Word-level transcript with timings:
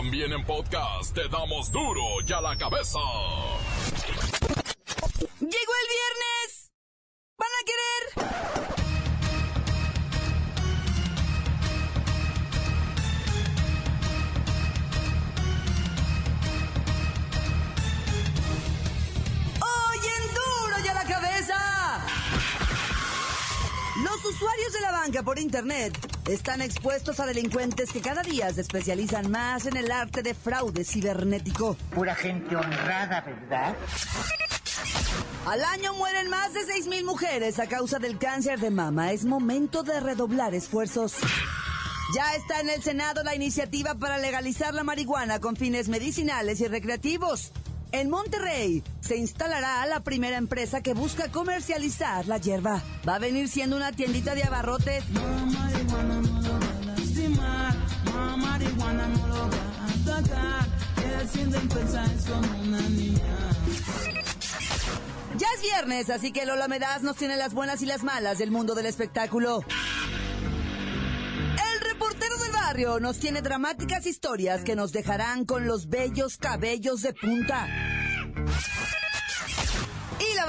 También 0.00 0.32
en 0.32 0.42
podcast 0.46 1.14
te 1.14 1.28
damos 1.28 1.70
duro 1.70 2.00
y 2.26 2.32
a 2.32 2.40
la 2.40 2.56
cabeza. 2.56 2.98
Llegó 5.18 5.42
el 5.42 5.88
viernes. 5.90 6.49
Usuarios 24.40 24.72
de 24.72 24.80
la 24.80 24.90
banca 24.90 25.22
por 25.22 25.38
internet 25.38 25.92
están 26.26 26.62
expuestos 26.62 27.20
a 27.20 27.26
delincuentes 27.26 27.92
que 27.92 28.00
cada 28.00 28.22
día 28.22 28.50
se 28.50 28.62
especializan 28.62 29.30
más 29.30 29.66
en 29.66 29.76
el 29.76 29.92
arte 29.92 30.22
de 30.22 30.32
fraude 30.32 30.82
cibernético. 30.82 31.76
Pura 31.94 32.14
gente 32.14 32.56
honrada, 32.56 33.20
¿verdad? 33.20 33.76
Al 35.46 35.62
año 35.62 35.92
mueren 35.92 36.30
más 36.30 36.54
de 36.54 36.60
6.000 36.60 37.04
mujeres 37.04 37.58
a 37.58 37.66
causa 37.66 37.98
del 37.98 38.16
cáncer 38.16 38.60
de 38.60 38.70
mama. 38.70 39.12
Es 39.12 39.26
momento 39.26 39.82
de 39.82 40.00
redoblar 40.00 40.54
esfuerzos. 40.54 41.16
Ya 42.14 42.34
está 42.34 42.60
en 42.60 42.70
el 42.70 42.82
Senado 42.82 43.22
la 43.22 43.34
iniciativa 43.34 43.94
para 43.94 44.16
legalizar 44.16 44.72
la 44.72 44.84
marihuana 44.84 45.38
con 45.38 45.54
fines 45.54 45.90
medicinales 45.90 46.62
y 46.62 46.66
recreativos. 46.66 47.52
En 47.92 48.08
Monterrey 48.08 48.82
se 49.00 49.16
instalará 49.16 49.84
la 49.86 50.00
primera 50.00 50.36
empresa 50.36 50.80
que 50.80 50.94
busca 50.94 51.30
comercializar 51.30 52.26
la 52.26 52.38
hierba. 52.38 52.82
Va 53.08 53.16
a 53.16 53.18
venir 53.18 53.48
siendo 53.48 53.76
una 53.76 53.92
tiendita 53.92 54.34
de 54.34 54.44
abarrotes. 54.44 55.04
Ya 65.36 65.46
es 65.56 65.62
viernes, 65.62 66.10
así 66.10 66.32
que 66.32 66.44
Lola 66.44 66.68
Medaz 66.68 67.02
nos 67.02 67.16
tiene 67.16 67.36
las 67.36 67.54
buenas 67.54 67.80
y 67.82 67.86
las 67.86 68.02
malas 68.02 68.38
del 68.38 68.50
mundo 68.50 68.74
del 68.74 68.86
espectáculo. 68.86 69.64
El 71.72 71.80
reportero 71.88 72.36
del 72.36 72.52
barrio 72.52 73.00
nos 73.00 73.18
tiene 73.18 73.40
dramáticas 73.40 74.06
historias 74.06 74.62
que 74.64 74.76
nos 74.76 74.92
dejarán 74.92 75.44
con 75.44 75.66
los 75.66 75.88
bellos 75.88 76.36
cabellos 76.36 77.02
de 77.02 77.14
punta. 77.14 77.89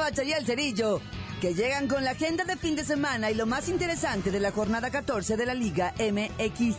Bacha 0.01 0.23
y 0.23 0.33
el 0.33 0.47
cerillo, 0.47 0.99
que 1.39 1.53
llegan 1.53 1.87
con 1.87 2.03
la 2.03 2.11
agenda 2.11 2.43
de 2.43 2.57
fin 2.57 2.75
de 2.75 2.83
semana 2.83 3.29
y 3.29 3.35
lo 3.35 3.45
más 3.45 3.69
interesante 3.69 4.31
de 4.31 4.39
la 4.39 4.51
jornada 4.51 4.89
14 4.89 5.37
de 5.37 5.45
la 5.45 5.53
Liga 5.53 5.93
MX. 5.99 6.75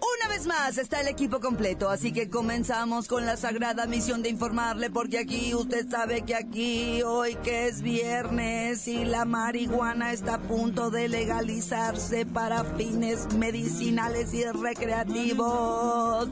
Una 0.00 0.28
vez 0.28 0.46
más 0.48 0.76
está 0.76 1.00
el 1.00 1.06
equipo 1.06 1.38
completo, 1.38 1.88
así 1.88 2.12
que 2.12 2.28
comenzamos 2.28 3.06
con 3.06 3.26
la 3.26 3.36
sagrada 3.36 3.86
misión 3.86 4.22
de 4.22 4.30
informarle, 4.30 4.90
porque 4.90 5.20
aquí 5.20 5.54
usted 5.54 5.88
sabe 5.88 6.22
que 6.22 6.34
aquí, 6.34 7.02
hoy 7.04 7.36
que 7.36 7.68
es 7.68 7.80
viernes 7.80 8.88
y 8.88 9.04
la 9.04 9.24
marihuana 9.24 10.12
está 10.12 10.34
a 10.34 10.40
punto 10.40 10.90
de 10.90 11.08
legalizarse 11.08 12.26
para 12.26 12.64
fines 12.64 13.32
medicinales 13.36 14.34
y 14.34 14.42
recreativos. 14.46 16.28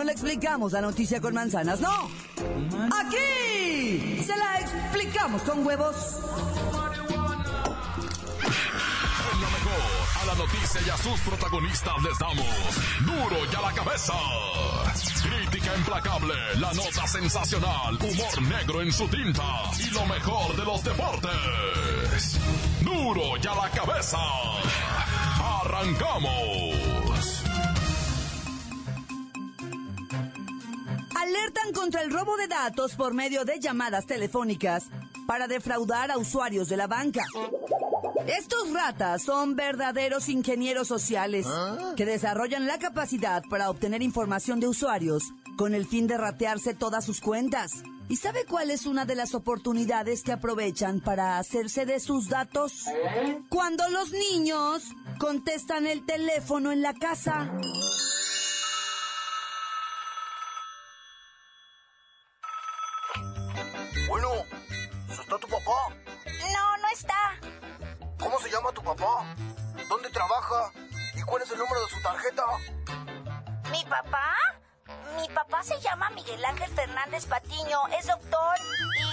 No 0.00 0.04
le 0.04 0.12
explicamos 0.12 0.72
la 0.72 0.80
noticia 0.80 1.20
con 1.20 1.34
manzanas, 1.34 1.78
no. 1.78 2.08
Aquí 3.00 4.24
se 4.24 4.34
la 4.34 4.58
explicamos 4.58 5.42
con 5.42 5.66
huevos. 5.66 5.94
La 9.42 9.50
mejor, 9.50 10.22
a 10.22 10.24
la 10.24 10.34
noticia 10.36 10.80
y 10.86 10.88
a 10.88 10.96
sus 10.96 11.20
protagonistas 11.20 12.02
les 12.02 12.18
damos 12.18 12.46
duro 13.04 13.44
y 13.44 13.54
a 13.54 13.60
la 13.60 13.72
cabeza. 13.74 14.14
Crítica 15.22 15.76
implacable, 15.76 16.34
la 16.58 16.72
nota 16.72 17.06
sensacional, 17.06 17.96
humor 17.96 18.42
negro 18.48 18.80
en 18.80 18.90
su 18.90 19.06
tinta 19.06 19.64
y 19.78 19.90
lo 19.90 20.06
mejor 20.06 20.56
de 20.56 20.64
los 20.64 20.82
deportes. 20.82 22.38
Duro 22.80 23.36
y 23.36 23.46
a 23.46 23.54
la 23.54 23.68
cabeza. 23.68 24.18
Arrancamos. 25.62 26.99
Alertan 31.20 31.72
contra 31.72 32.02
el 32.02 32.10
robo 32.10 32.36
de 32.36 32.48
datos 32.48 32.94
por 32.94 33.12
medio 33.14 33.44
de 33.44 33.60
llamadas 33.60 34.06
telefónicas 34.06 34.86
para 35.26 35.46
defraudar 35.46 36.10
a 36.10 36.18
usuarios 36.18 36.68
de 36.68 36.76
la 36.76 36.86
banca. 36.86 37.24
Estos 38.26 38.72
ratas 38.72 39.22
son 39.22 39.54
verdaderos 39.54 40.28
ingenieros 40.28 40.88
sociales 40.88 41.46
que 41.96 42.06
desarrollan 42.06 42.66
la 42.66 42.78
capacidad 42.78 43.42
para 43.50 43.70
obtener 43.70 44.02
información 44.02 44.60
de 44.60 44.68
usuarios 44.68 45.22
con 45.56 45.74
el 45.74 45.86
fin 45.86 46.06
de 46.06 46.16
ratearse 46.16 46.74
todas 46.74 47.04
sus 47.04 47.20
cuentas. 47.20 47.82
¿Y 48.08 48.16
sabe 48.16 48.44
cuál 48.44 48.70
es 48.70 48.86
una 48.86 49.04
de 49.04 49.14
las 49.14 49.34
oportunidades 49.34 50.22
que 50.22 50.32
aprovechan 50.32 51.00
para 51.00 51.38
hacerse 51.38 51.86
de 51.86 52.00
sus 52.00 52.28
datos? 52.28 52.86
Cuando 53.48 53.88
los 53.90 54.10
niños 54.10 54.82
contestan 55.18 55.86
el 55.86 56.04
teléfono 56.04 56.72
en 56.72 56.82
la 56.82 56.94
casa. 56.94 57.52
Bueno, 64.10 64.28
¿está 65.08 65.38
tu 65.38 65.46
papá? 65.46 65.94
No, 66.52 66.76
no 66.78 66.88
está. 66.92 67.38
¿Cómo 68.18 68.40
se 68.40 68.50
llama 68.50 68.72
tu 68.72 68.82
papá? 68.82 69.24
¿Dónde 69.88 70.10
trabaja? 70.10 70.72
¿Y 71.14 71.22
cuál 71.22 71.42
es 71.44 71.50
el 71.52 71.58
número 71.58 71.80
de 71.80 71.90
su 71.90 72.02
tarjeta? 72.02 72.42
¿Mi 73.70 73.84
papá? 73.84 74.34
Mi 75.14 75.28
papá 75.28 75.62
se 75.62 75.78
llama 75.80 76.10
Miguel 76.10 76.44
Ángel 76.44 76.74
Fernández 76.74 77.26
Patiño, 77.26 77.86
es 77.96 78.08
doctor 78.08 78.56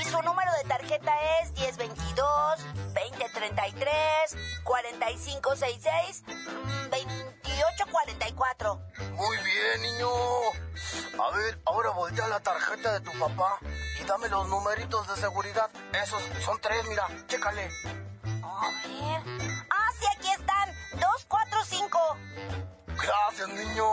y 0.02 0.04
su 0.06 0.20
número 0.24 0.52
de 0.54 0.64
tarjeta 0.68 1.14
es 1.44 1.52
1022 1.52 2.58
2033 2.96 3.86
4566 4.64 6.24
mm, 6.26 6.90
2844. 6.90 8.82
Muy 9.12 9.38
bien, 9.38 9.82
niño. 9.84 10.10
A 11.24 11.38
ver, 11.38 11.62
ahora 11.66 11.92
voltea 11.92 12.28
la 12.30 12.40
tarjeta 12.40 12.94
de 12.94 13.02
tu 13.02 13.12
papá 13.20 13.60
dame 14.08 14.30
los 14.30 14.48
numeritos 14.48 15.08
de 15.08 15.22
seguridad. 15.22 15.70
Esos 16.04 16.22
son 16.44 16.58
tres, 16.62 16.80
mira, 16.90 17.08
chécale. 17.28 17.70
A 18.24 18.72
ver. 18.72 19.22
Ah, 19.70 19.90
sí, 20.00 20.06
aquí 20.18 20.30
están. 20.30 20.70
245. 20.94 22.00
Gracias, 22.88 23.50
niño. 23.50 23.86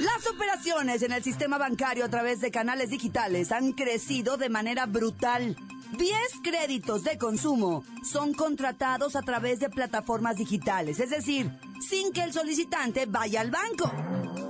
Las 0.00 0.26
operaciones 0.26 1.02
en 1.02 1.12
el 1.12 1.22
sistema 1.22 1.58
bancario 1.58 2.04
a 2.04 2.08
través 2.08 2.40
de 2.40 2.50
canales 2.50 2.90
digitales 2.90 3.52
han 3.52 3.72
crecido 3.72 4.36
de 4.36 4.48
manera 4.48 4.86
brutal. 4.86 5.56
10 5.96 6.16
créditos 6.42 7.04
de 7.04 7.18
consumo 7.18 7.84
son 8.02 8.34
contratados 8.34 9.14
a 9.14 9.22
través 9.22 9.60
de 9.60 9.68
plataformas 9.68 10.36
digitales, 10.36 10.98
es 11.00 11.10
decir, 11.10 11.50
sin 11.86 12.12
que 12.12 12.22
el 12.22 12.32
solicitante 12.32 13.06
vaya 13.06 13.42
al 13.42 13.50
banco. 13.50 13.92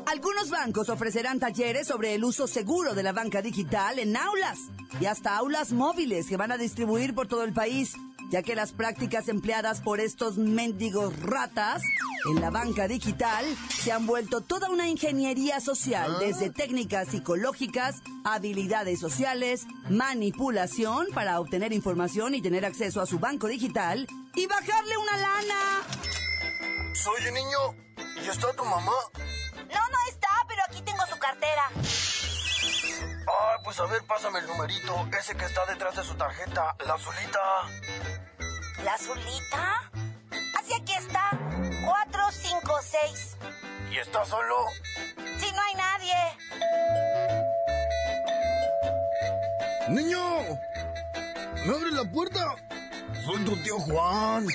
Algunos 0.06 0.50
bancos 0.50 0.88
ofrecerán 0.88 1.38
talleres 1.38 1.86
sobre 1.86 2.14
el 2.14 2.24
uso 2.24 2.46
seguro 2.46 2.94
de 2.94 3.02
la 3.02 3.12
banca 3.12 3.40
digital 3.40 3.98
en 3.98 4.16
aulas 4.16 4.58
y 5.00 5.06
hasta 5.06 5.36
aulas 5.36 5.72
móviles 5.72 6.26
que 6.26 6.36
van 6.36 6.52
a 6.52 6.58
distribuir 6.58 7.14
por 7.14 7.28
todo 7.28 7.44
el 7.44 7.52
país, 7.52 7.94
ya 8.30 8.42
que 8.42 8.54
las 8.54 8.72
prácticas 8.72 9.28
empleadas 9.28 9.80
por 9.80 10.00
estos 10.00 10.38
mendigos 10.38 11.18
ratas 11.20 11.82
en 12.30 12.40
la 12.40 12.50
banca 12.50 12.88
digital 12.88 13.44
se 13.68 13.92
han 13.92 14.06
vuelto 14.06 14.40
toda 14.40 14.70
una 14.70 14.88
ingeniería 14.88 15.60
social, 15.60 16.18
desde 16.18 16.50
técnicas 16.50 17.08
psicológicas, 17.08 17.96
habilidades 18.24 19.00
sociales, 19.00 19.66
manipulación 19.88 21.06
para 21.14 21.40
obtener 21.40 21.72
información 21.72 22.34
y 22.34 22.42
tener 22.42 22.64
acceso 22.64 23.00
a 23.00 23.06
su 23.06 23.18
banco 23.18 23.46
digital 23.46 24.06
y 24.34 24.46
bajarle 24.46 24.96
una 24.96 25.16
lana. 25.16 26.94
Soy 26.94 27.28
un 27.28 27.34
niño. 27.34 27.58
¿Y 28.24 28.28
está 28.28 28.52
tu 28.52 28.64
mamá? 28.64 28.92
A 33.82 33.86
ver, 33.86 34.02
pásame 34.04 34.38
el 34.38 34.46
numerito. 34.46 35.08
Ese 35.18 35.34
que 35.34 35.44
está 35.44 35.66
detrás 35.66 35.96
de 35.96 36.04
su 36.04 36.14
tarjeta, 36.14 36.76
la 36.86 36.94
azulita. 36.94 37.40
¿La 38.84 38.94
azulita? 38.94 39.90
Así 40.58 40.72
aquí 40.74 40.92
está. 40.92 41.30
456. 41.84 43.36
¿Y 43.90 43.98
está 43.98 44.24
solo? 44.24 44.66
Si 45.38 45.50
no 45.52 45.62
hay 45.62 45.74
nadie. 45.74 46.14
¡Niño! 49.88 50.20
¿Me 51.66 51.74
abres 51.74 51.92
la 51.92 52.10
puerta? 52.10 52.54
Soy 53.24 53.44
tu 53.44 53.56
tío 53.62 53.78
Juan. 53.80 54.46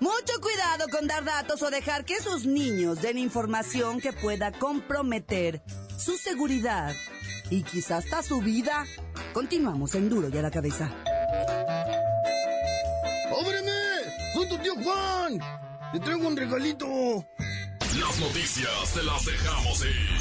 Mucho 0.00 0.40
cuidado 0.40 0.88
con 0.90 1.06
dar 1.06 1.24
datos 1.24 1.62
o 1.62 1.70
dejar 1.70 2.04
que 2.04 2.20
sus 2.20 2.44
niños 2.44 3.00
den 3.00 3.18
información 3.18 4.00
que 4.00 4.12
pueda 4.12 4.52
comprometer 4.52 5.62
su 5.96 6.16
seguridad 6.16 6.94
y 7.50 7.62
quizás 7.62 8.04
hasta 8.04 8.22
su 8.22 8.40
vida. 8.40 8.84
Continuamos 9.32 9.94
en 9.94 10.08
Duro 10.08 10.28
y 10.28 10.38
a 10.38 10.42
la 10.42 10.50
cabeza. 10.50 10.90
¡Ábreme! 13.30 13.70
¡Soy 14.34 14.48
tu 14.48 14.58
tío 14.58 14.74
Juan! 14.74 15.38
Le 15.92 16.00
traigo 16.00 16.28
un 16.28 16.36
regalito. 16.36 16.86
Las 17.98 18.20
noticias 18.20 18.94
te 18.94 19.02
las 19.02 19.24
dejamos 19.24 19.84
ir. 19.84 20.18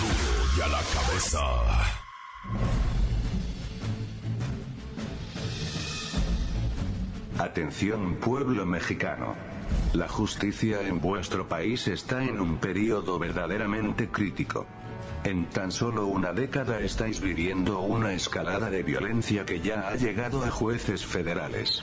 Duro 0.00 0.46
y 0.56 0.60
a 0.60 0.68
la 0.68 0.80
cabeza. 0.94 1.40
Atención 7.38 8.16
pueblo 8.16 8.64
mexicano. 8.64 9.34
La 9.92 10.08
justicia 10.08 10.80
en 10.82 11.00
vuestro 11.00 11.48
país 11.48 11.88
está 11.88 12.22
en 12.22 12.40
un 12.40 12.58
periodo 12.58 13.18
verdaderamente 13.18 14.08
crítico. 14.08 14.66
En 15.24 15.46
tan 15.46 15.72
solo 15.72 16.06
una 16.06 16.34
década 16.34 16.80
estáis 16.80 17.18
viviendo 17.18 17.80
una 17.80 18.12
escalada 18.12 18.68
de 18.68 18.82
violencia 18.82 19.46
que 19.46 19.60
ya 19.60 19.88
ha 19.88 19.96
llegado 19.96 20.44
a 20.44 20.50
jueces 20.50 21.06
federales. 21.06 21.82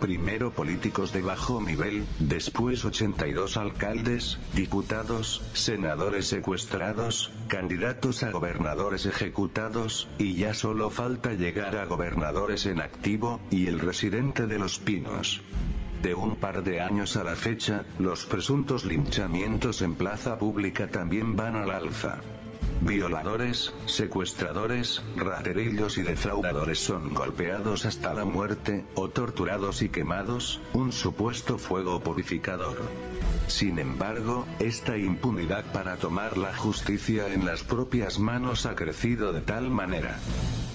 Primero 0.00 0.52
políticos 0.52 1.12
de 1.12 1.20
bajo 1.22 1.60
nivel, 1.60 2.06
después 2.20 2.84
82 2.84 3.56
alcaldes, 3.56 4.38
diputados, 4.54 5.42
senadores 5.54 6.28
secuestrados, 6.28 7.32
candidatos 7.48 8.22
a 8.22 8.30
gobernadores 8.30 9.06
ejecutados, 9.06 10.08
y 10.16 10.34
ya 10.34 10.54
solo 10.54 10.88
falta 10.90 11.32
llegar 11.32 11.76
a 11.76 11.86
gobernadores 11.86 12.66
en 12.66 12.80
activo, 12.80 13.40
y 13.50 13.66
el 13.66 13.80
residente 13.80 14.46
de 14.46 14.56
Los 14.60 14.78
Pinos. 14.78 15.40
De 16.00 16.14
un 16.14 16.36
par 16.36 16.62
de 16.62 16.80
años 16.80 17.16
a 17.16 17.24
la 17.24 17.34
fecha, 17.34 17.84
los 17.98 18.24
presuntos 18.24 18.84
linchamientos 18.84 19.82
en 19.82 19.96
plaza 19.96 20.38
pública 20.38 20.86
también 20.86 21.34
van 21.34 21.56
al 21.56 21.72
alza. 21.72 22.20
Violadores, 22.80 23.72
secuestradores, 23.86 25.02
raterillos 25.16 25.98
y 25.98 26.02
defraudadores 26.02 26.78
son 26.78 27.12
golpeados 27.12 27.84
hasta 27.84 28.14
la 28.14 28.24
muerte, 28.24 28.84
o 28.94 29.08
torturados 29.08 29.82
y 29.82 29.88
quemados, 29.88 30.60
un 30.72 30.92
supuesto 30.92 31.58
fuego 31.58 32.00
purificador. 32.00 32.78
Sin 33.48 33.78
embargo, 33.78 34.46
esta 34.60 34.96
impunidad 34.96 35.64
para 35.72 35.96
tomar 35.96 36.38
la 36.38 36.54
justicia 36.54 37.32
en 37.32 37.44
las 37.44 37.64
propias 37.64 38.18
manos 38.18 38.64
ha 38.64 38.76
crecido 38.76 39.32
de 39.32 39.40
tal 39.40 39.70
manera 39.70 40.18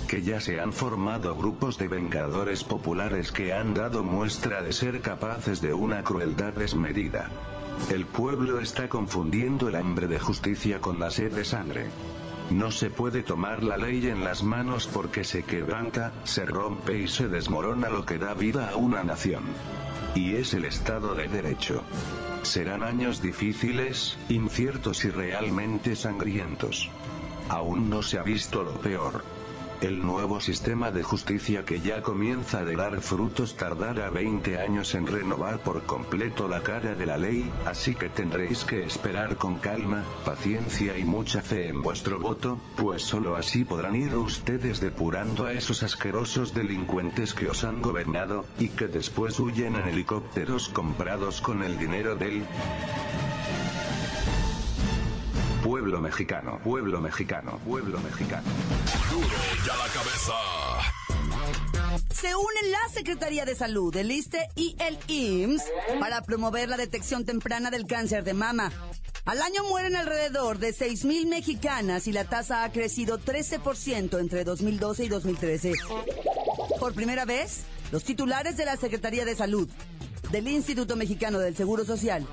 que 0.08 0.22
ya 0.22 0.40
se 0.40 0.60
han 0.60 0.74
formado 0.74 1.36
grupos 1.36 1.78
de 1.78 1.88
vengadores 1.88 2.64
populares 2.64 3.32
que 3.32 3.54
han 3.54 3.74
dado 3.74 4.04
muestra 4.04 4.62
de 4.62 4.72
ser 4.72 5.02
capaces 5.02 5.62
de 5.62 5.74
una 5.74 6.04
crueldad 6.04 6.54
desmedida. 6.54 7.32
El 7.90 8.06
pueblo 8.06 8.60
está 8.60 8.90
confundiendo 8.90 9.68
el 9.68 9.76
hambre 9.76 10.08
de 10.08 10.20
justicia 10.20 10.80
con 10.80 11.00
la 11.00 11.12
sed 11.12 11.32
de 11.34 11.46
sangre. 11.46 11.88
No 12.50 12.72
se 12.72 12.90
puede 12.90 13.24
tomar 13.24 13.64
la 13.64 13.78
ley 13.78 14.06
en 14.08 14.24
las 14.24 14.44
manos 14.44 14.88
porque 14.88 15.24
se 15.24 15.44
quebranta, 15.44 16.12
se 16.24 16.46
rompe 16.46 17.00
y 17.00 17.08
se 17.08 17.28
desmorona 17.28 17.90
lo 17.90 18.06
que 18.06 18.18
da 18.18 18.34
vida 18.34 18.70
a 18.70 18.76
una 18.76 19.04
nación. 19.04 19.44
Y 20.16 20.36
es 20.36 20.54
el 20.54 20.66
Estado 20.66 21.16
de 21.16 21.28
Derecho. 21.28 21.84
Serán 22.44 22.84
años 22.84 23.22
difíciles, 23.22 24.18
inciertos 24.30 25.06
y 25.06 25.10
realmente 25.10 25.96
sangrientos. 25.96 26.90
Aún 27.50 27.90
no 27.90 28.04
se 28.04 28.20
ha 28.20 28.24
visto 28.24 28.64
lo 28.64 28.74
peor. 28.74 29.24
El 29.84 30.02
nuevo 30.02 30.40
sistema 30.40 30.92
de 30.92 31.04
justicia 31.04 31.66
que 31.66 31.82
ya 31.82 32.02
comienza 32.02 32.60
a 32.60 32.64
dar 32.64 33.02
frutos 33.02 33.58
tardará 33.58 34.10
20 34.10 34.58
años 34.58 34.96
en 34.96 35.06
renovar 35.06 35.60
por 35.60 35.84
completo 35.84 36.48
la 36.48 36.64
cara 36.64 36.96
de 36.96 37.06
la 37.06 37.18
ley, 37.18 37.52
así 37.66 37.94
que 37.94 38.08
tendréis 38.08 38.64
que 38.64 38.86
esperar 38.86 39.36
con 39.36 39.60
calma, 39.60 40.06
paciencia 40.24 40.98
y 40.98 41.04
mucha 41.04 41.42
fe 41.42 41.68
en 41.68 41.82
vuestro 41.82 42.18
voto, 42.18 42.62
pues 42.78 43.02
solo 43.02 43.36
así 43.36 43.66
podrán 43.66 43.98
ir 43.98 44.16
ustedes 44.16 44.80
depurando 44.80 45.48
a 45.48 45.52
esos 45.52 45.84
asquerosos 45.84 46.54
delincuentes 46.54 47.34
que 47.34 47.50
os 47.50 47.66
han 47.66 47.82
gobernado, 47.82 48.46
y 48.60 48.70
que 48.70 48.88
después 48.88 49.38
huyen 49.42 49.76
en 49.76 49.90
helicópteros 49.90 50.70
comprados 50.70 51.42
con 51.42 51.62
el 51.62 51.78
dinero 51.78 52.16
del 52.16 52.46
pueblo 55.62 56.00
mexicano, 56.00 56.62
pueblo 56.64 57.02
mexicano, 57.02 57.60
pueblo 57.66 58.00
mexicano. 58.00 58.48
La 59.14 59.88
cabeza. 59.94 60.34
Se 62.10 62.36
unen 62.36 62.72
la 62.72 62.90
Secretaría 62.92 63.46
de 63.46 63.54
Salud, 63.54 63.96
el 63.96 64.12
ISTE 64.12 64.48
y 64.56 64.76
el 64.80 64.98
IMSS 65.08 65.66
para 66.00 66.24
promover 66.24 66.68
la 66.68 66.78
detección 66.78 67.24
temprana 67.24 67.70
del 67.70 67.86
cáncer 67.86 68.24
de 68.24 68.34
mama. 68.34 68.72
Al 69.26 69.42
año 69.44 69.66
mueren 69.66 69.96
alrededor 69.96 70.58
de 70.58 70.74
6.000 70.74 71.28
mexicanas 71.28 72.08
y 72.08 72.12
la 72.12 72.26
tasa 72.26 72.64
ha 72.64 72.72
crecido 72.72 73.20
13% 73.20 74.20
entre 74.20 74.44
2012 74.44 75.06
y 75.06 75.10
2013. 75.10 75.74
Por 76.80 76.96
primera 76.96 77.26
vez, 77.26 77.66
los 77.92 78.04
titulares 78.04 78.58
de 78.58 78.66
la 78.66 78.78
Secretaría 78.78 79.26
de 79.26 79.36
Salud, 79.36 79.70
del 80.34 80.48
Instituto 80.48 80.96
Mexicano 80.96 81.38
del 81.38 81.56
Seguro 81.56 81.86
Social 81.86 82.26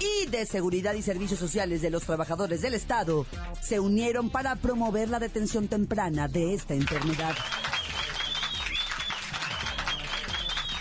y 0.00 0.26
de 0.26 0.44
Seguridad 0.44 0.94
y 0.94 1.02
Servicios 1.02 1.38
Sociales 1.38 1.82
de 1.82 1.88
los 1.88 2.02
Trabajadores 2.02 2.62
del 2.62 2.74
Estado 2.74 3.26
se 3.62 3.78
unieron 3.78 4.28
para 4.28 4.56
promover 4.56 5.08
la 5.08 5.20
detención 5.20 5.68
temprana 5.68 6.26
de 6.26 6.52
esta 6.52 6.74
enfermedad. 6.74 7.36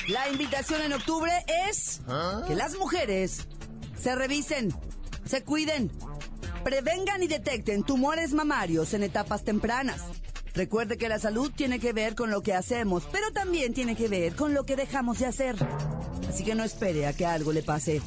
La 0.08 0.28
invitación 0.30 0.82
en 0.82 0.94
octubre 0.94 1.32
es 1.70 2.02
que 2.48 2.56
las 2.56 2.76
mujeres 2.80 3.48
se 3.96 4.16
revisen, 4.16 4.74
se 5.26 5.44
cuiden, 5.44 5.92
prevengan 6.64 7.22
y 7.22 7.28
detecten 7.28 7.84
tumores 7.84 8.34
mamarios 8.34 8.96
en 8.96 9.04
etapas 9.04 9.44
tempranas. 9.44 10.02
Recuerde 10.54 10.98
que 10.98 11.10
la 11.10 11.20
salud 11.20 11.52
tiene 11.56 11.80
que 11.80 11.94
ver 11.94 12.16
con 12.16 12.30
lo 12.30 12.44
que 12.44 12.54
hacemos, 12.54 13.08
pero 13.12 13.32
también 13.32 13.74
tiene 13.74 13.96
que 13.96 14.08
ver 14.08 14.36
con 14.36 14.54
lo 14.54 14.66
que 14.66 14.76
dejamos 14.76 15.20
de 15.20 15.26
hacer. 15.26 15.56
Así 16.30 16.44
que 16.44 16.56
no 16.56 16.64
espere 16.64 17.08
a 17.08 17.14
que 17.14 17.26
algo 17.26 17.52
le 17.52 17.64
pase. 17.64 18.02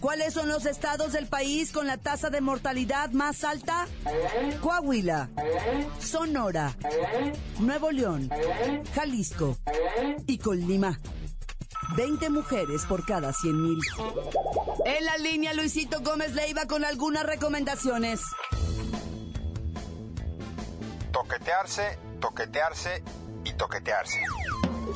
¿Cuáles 0.00 0.32
son 0.32 0.48
los 0.48 0.64
estados 0.64 1.12
del 1.12 1.26
país 1.26 1.72
con 1.72 1.86
la 1.86 1.98
tasa 1.98 2.30
de 2.30 2.40
mortalidad 2.40 3.10
más 3.10 3.44
alta? 3.44 3.86
Coahuila, 4.62 5.28
Sonora, 5.98 6.74
Nuevo 7.58 7.90
León, 7.90 8.30
Jalisco 8.94 9.58
y 10.26 10.38
Colima. 10.38 10.98
20 11.96 12.30
mujeres 12.30 12.86
por 12.86 13.04
cada 13.04 13.32
100 13.32 13.62
mil. 13.62 13.78
En 14.86 15.04
la 15.04 15.18
línea 15.18 15.52
Luisito 15.52 16.00
Gómez 16.00 16.34
Leiva 16.34 16.66
con 16.66 16.84
algunas 16.84 17.24
recomendaciones. 17.24 18.20
Toquetearse, 21.20 21.98
toquetearse 22.18 23.02
y 23.44 23.52
toquetearse. 23.52 24.22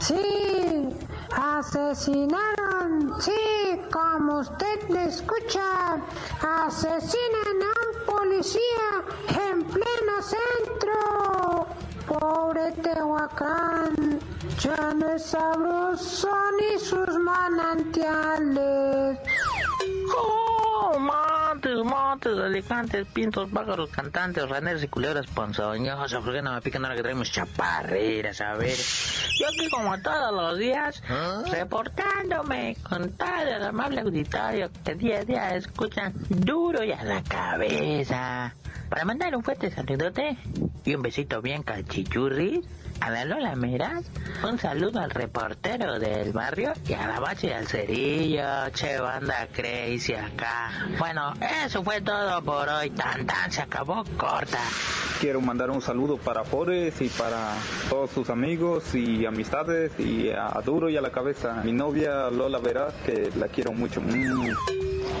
Sí, 0.00 0.96
asesinaron, 1.36 3.20
sí, 3.20 3.36
como 3.92 4.38
usted 4.38 4.88
le 4.88 5.04
escucha, 5.04 6.00
asesinan 6.40 7.62
a 7.62 7.74
un 7.84 7.92
policía 8.06 9.04
en 9.28 9.62
pleno 9.64 10.22
centro. 10.22 10.56
Tehuacán 12.82 14.18
ya 14.58 14.94
no 14.94 15.10
es 15.10 15.26
sabroso 15.26 16.30
ni 16.58 16.78
sus 16.78 17.18
manantiales. 17.18 19.18
¡Oh, 21.76 21.84
montes, 21.84 22.32
montes, 22.32 22.44
alicantes, 22.46 23.06
pintos, 23.08 23.50
pájaros, 23.50 23.90
cantantes, 23.90 24.48
raneros 24.48 24.82
y 24.82 24.88
culebras 24.88 25.26
ponzoñosas! 25.26 26.22
¿Por 26.22 26.32
qué 26.32 26.40
no 26.40 26.54
me 26.54 26.62
pican 26.62 26.84
ahora 26.84 26.96
que 26.96 27.02
traemos 27.02 27.30
chaparreras? 27.30 28.40
A 28.40 28.54
ver, 28.54 28.76
yo 29.38 29.46
aquí 29.48 29.68
como 29.68 29.98
todos 30.00 30.32
los 30.32 30.58
días, 30.58 31.02
reportándome 31.50 32.78
con 32.88 33.12
todo 33.12 33.42
el 33.56 33.62
amable 33.62 34.00
auditorio 34.00 34.70
que 34.84 34.94
día 34.94 35.18
a 35.18 35.24
día 35.24 35.56
escuchan 35.56 36.14
duro 36.30 36.82
y 36.82 36.92
a 36.92 37.04
la 37.04 37.22
cabeza. 37.22 38.54
Para 38.88 39.04
mandar 39.04 39.36
un 39.36 39.42
fuerte 39.42 39.70
saludote 39.70 40.38
y 40.84 40.94
un 40.94 41.02
besito 41.02 41.42
bien 41.42 41.62
cachichurris 41.62 42.64
a 43.00 43.10
la 43.10 43.24
Lola 43.24 43.54
Meras, 43.54 44.04
un 44.42 44.58
saludo 44.58 45.00
al 45.00 45.10
reportero 45.10 45.98
del 45.98 46.32
barrio 46.32 46.72
y 46.88 46.94
a 46.94 47.06
la 47.06 47.20
base 47.20 47.48
del 47.48 47.66
cerillo, 47.66 48.70
che 48.74 48.98
banda 48.98 49.48
crazy 49.52 50.14
acá. 50.14 50.70
Bueno, 50.98 51.32
eso 51.64 51.82
fue 51.82 52.00
todo 52.00 52.42
por 52.42 52.68
hoy, 52.68 52.90
tan 52.90 53.26
tan, 53.26 53.50
se 53.50 53.62
acabó 53.62 54.04
corta. 54.16 54.58
Quiero 55.20 55.40
mandar 55.40 55.70
un 55.70 55.80
saludo 55.80 56.18
para 56.18 56.44
Forest 56.44 57.02
y 57.02 57.08
para 57.08 57.54
todos 57.88 58.10
sus 58.10 58.30
amigos 58.30 58.94
y 58.94 59.24
amistades 59.24 59.92
y 59.98 60.30
a 60.30 60.60
Duro 60.64 60.90
y 60.90 60.96
a 60.96 61.00
la 61.00 61.10
cabeza. 61.10 61.62
Mi 61.64 61.72
novia 61.72 62.30
Lola 62.30 62.58
Veraz, 62.58 62.94
que 63.04 63.30
la 63.36 63.48
quiero 63.48 63.72
mucho. 63.72 64.00
Mm. 64.00 64.50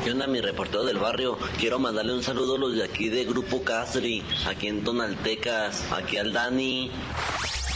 ¿Qué 0.06 0.12
onda, 0.12 0.26
mi 0.28 0.40
reportero 0.40 0.84
del 0.84 0.98
barrio? 0.98 1.36
Quiero 1.58 1.80
mandarle 1.80 2.14
un 2.14 2.22
saludo 2.22 2.54
a 2.54 2.58
los 2.58 2.76
de 2.76 2.84
aquí 2.84 3.08
de 3.08 3.24
Grupo 3.24 3.64
Castri, 3.64 4.22
aquí 4.46 4.68
en 4.68 4.84
Tonaltecas, 4.84 5.90
aquí 5.92 6.16
al 6.16 6.32
Dani. 6.32 6.92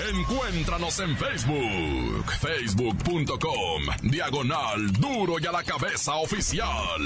Encuéntranos 0.09 0.99
en 1.01 1.17
Facebook, 1.17 2.33
facebook.com, 2.41 3.83
diagonal 4.03 4.93
duro 4.93 5.39
y 5.39 5.47
a 5.47 5.53
la 5.53 5.63
cabeza 5.63 6.15
oficial. 6.17 7.03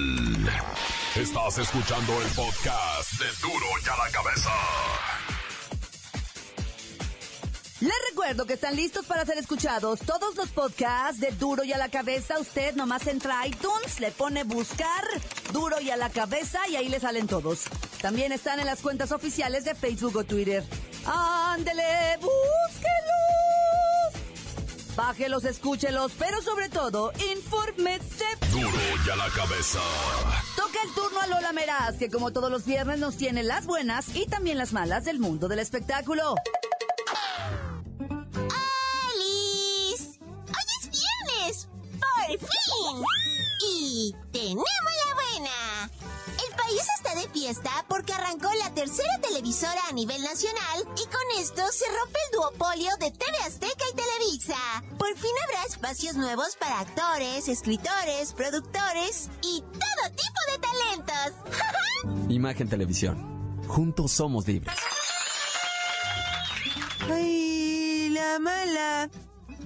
Estás 1.16 1.58
escuchando 1.58 2.12
el 2.22 2.28
podcast 2.28 3.12
de 3.18 3.26
duro 3.42 3.66
y 3.84 3.88
a 3.88 3.96
la 3.96 4.10
cabeza. 4.12 4.50
Les 7.80 7.92
recuerdo 8.10 8.46
que 8.46 8.54
están 8.54 8.76
listos 8.76 9.04
para 9.04 9.26
ser 9.26 9.36
escuchados 9.36 10.00
todos 10.00 10.36
los 10.36 10.48
podcasts 10.50 11.20
de 11.20 11.32
Duro 11.32 11.64
y 11.64 11.72
a 11.72 11.76
la 11.76 11.90
Cabeza. 11.90 12.38
Usted 12.38 12.76
nomás 12.76 13.06
entra 13.08 13.40
a 13.40 13.46
iTunes, 13.46 14.00
le 14.00 14.10
pone 14.10 14.44
buscar 14.44 15.04
Duro 15.52 15.80
y 15.80 15.90
a 15.90 15.96
la 15.96 16.08
Cabeza 16.08 16.60
y 16.68 16.76
ahí 16.76 16.88
le 16.88 16.98
salen 16.98 17.26
todos. 17.26 17.64
También 18.00 18.32
están 18.32 18.58
en 18.58 18.66
las 18.66 18.80
cuentas 18.80 19.12
oficiales 19.12 19.64
de 19.66 19.74
Facebook 19.74 20.16
o 20.16 20.24
Twitter. 20.24 20.64
Ándele, 21.04 22.16
búsquelos. 22.22 22.43
Bájelos, 25.14 25.44
escúchelos, 25.44 26.10
pero 26.18 26.42
sobre 26.42 26.68
todo, 26.68 27.12
infórmese. 27.32 28.24
Duro 28.50 28.68
y 29.06 29.10
a 29.10 29.14
la 29.14 29.28
cabeza. 29.28 29.78
Toca 30.56 30.82
el 30.82 30.92
turno 30.92 31.20
a 31.20 31.28
Lola 31.28 31.52
Meraz, 31.52 31.94
que 31.98 32.10
como 32.10 32.32
todos 32.32 32.50
los 32.50 32.64
viernes 32.64 32.98
nos 32.98 33.16
tiene 33.16 33.44
las 33.44 33.64
buenas 33.64 34.06
y 34.16 34.26
también 34.26 34.58
las 34.58 34.72
malas 34.72 35.04
del 35.04 35.20
mundo 35.20 35.46
del 35.46 35.60
espectáculo. 35.60 36.34
¡Alice! 39.12 40.18
¡Hoy 40.48 40.64
es 40.80 40.90
viernes! 40.90 41.68
¡Por 42.00 42.38
fin! 42.40 43.04
Y 43.68 44.16
tenemos 44.32 44.64
la 45.06 45.14
buena. 45.14 45.90
El 46.26 46.56
país 46.56 46.82
está 46.98 47.14
de 47.14 47.28
fiesta 47.28 47.70
porque 47.88 48.12
arrancó 48.12 48.48
la 48.54 48.74
tercera 48.74 49.20
televisora 49.20 49.80
a 49.88 49.92
nivel 49.92 50.20
nacional 50.24 50.80
y 50.96 51.06
con 51.06 51.40
esto 51.40 51.62
se 51.70 51.84
rompe 51.86 52.18
el 52.26 52.32
duopolio 52.32 52.90
de 52.98 53.12
TV 53.12 53.36
Azteca 53.46 53.84
y 53.92 53.94
Televisa. 53.94 54.56
Fin 55.24 55.32
habrá 55.42 55.64
espacios 55.64 56.16
nuevos 56.16 56.54
para 56.56 56.80
actores, 56.80 57.48
escritores, 57.48 58.34
productores 58.34 59.30
y 59.40 59.62
todo 59.62 60.10
tipo 60.10 60.40
de 60.50 60.58
talentos. 60.58 62.28
Imagen 62.28 62.68
Televisión. 62.68 63.64
Juntos 63.66 64.12
somos 64.12 64.46
libres. 64.46 64.74
Ay, 67.10 68.10
la 68.10 68.38
mala. 68.38 69.08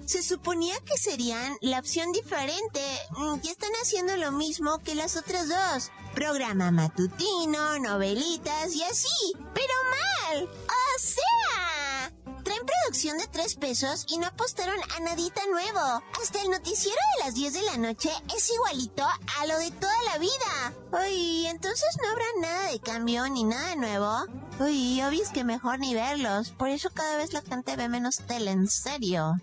Se 0.06 0.22
suponía 0.22 0.76
que 0.84 0.96
serían 0.96 1.56
la 1.60 1.80
opción 1.80 2.12
diferente 2.12 2.80
mm, 3.16 3.40
y 3.42 3.48
están 3.48 3.72
haciendo 3.82 4.16
lo 4.16 4.30
mismo 4.30 4.78
que 4.78 4.94
las 4.94 5.16
otras 5.16 5.48
dos. 5.48 5.90
Programa 6.14 6.70
matutino, 6.70 7.80
novelitas 7.80 8.76
y 8.76 8.84
así. 8.84 9.32
Pero 9.54 9.74
mal. 9.90 10.44
O 10.44 10.46
sea, 10.48 10.87
de 12.98 13.28
tres 13.30 13.54
pesos 13.54 14.04
y 14.08 14.18
no 14.18 14.26
apostaron 14.26 14.76
a 14.96 15.00
nadita 15.00 15.40
nuevo. 15.48 16.02
Hasta 16.20 16.42
el 16.42 16.50
noticiero 16.50 16.98
de 17.16 17.24
las 17.24 17.34
10 17.34 17.52
de 17.52 17.62
la 17.62 17.76
noche 17.76 18.10
es 18.36 18.50
igualito 18.50 19.04
a 19.04 19.46
lo 19.46 19.56
de 19.56 19.70
toda 19.70 20.02
la 20.12 20.18
vida. 20.18 20.74
Ay, 20.92 21.46
entonces 21.46 21.88
no 22.02 22.08
habrá 22.10 22.24
nada 22.40 22.72
de 22.72 22.80
cambio 22.80 23.28
ni 23.28 23.44
nada 23.44 23.76
nuevo. 23.76 24.26
Uy, 24.58 25.00
obvio 25.02 25.22
es 25.22 25.28
que 25.28 25.44
mejor 25.44 25.78
ni 25.78 25.94
verlos. 25.94 26.50
Por 26.50 26.70
eso 26.70 26.90
cada 26.92 27.18
vez 27.18 27.32
la 27.32 27.42
gente 27.42 27.76
ve 27.76 27.88
menos 27.88 28.16
tele, 28.26 28.50
en 28.50 28.66
serio. 28.66 29.36